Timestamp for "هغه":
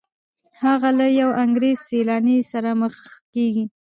0.63-0.89